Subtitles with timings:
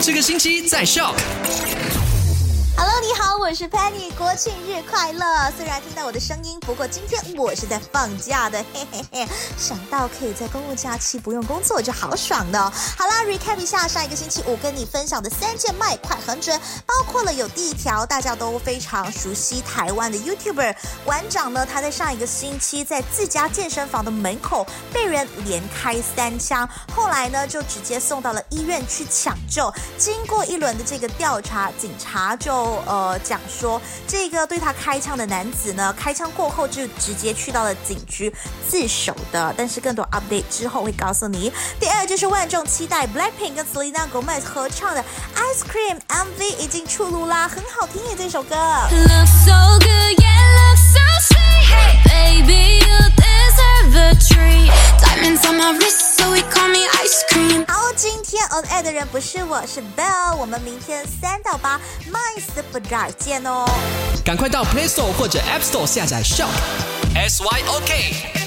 [0.00, 1.12] 这个星期在校
[2.80, 5.50] Hello，你好，我是 Penny，国庆日快乐！
[5.56, 9.28] 虽然听到我的声音，不过今天我是在放假的，嘿嘿嘿。
[9.56, 16.56] 想到可以在公共假期不用工作，就好爽的、好啦，recap 一下上一个星期五跟你分享的三件卖快很准，
[16.86, 29.68] 包括了有第一条大家都非常熟悉台湾的 YouTuber 馆长呢，他在上一个星期在自家健身房的门口被人连开三枪，后来呢就直接送到了医院去抢救。
[29.98, 38.32] 经过一轮的这个调查，警察就呃讲说，这个对他开枪的男子呢，开枪过后就直接去到了警局
[38.68, 39.54] 自首的。
[39.56, 41.52] 但是更多 update 之后会告诉你。
[41.80, 45.04] 第二就是万众期待 Blackpink 跟 Selena Gomez 合唱的
[45.34, 48.56] Ice Cream MV 已经出炉啦，很好听耶这首歌。
[58.30, 60.36] 天 on air 的人不是我，是 Bell。
[60.36, 61.80] 我们明天三到八
[62.12, 63.64] My Super Drive 见哦。
[64.22, 66.50] 赶快到 Play Store 或者 App Store 下载 Shop。
[67.14, 68.37] S Y O K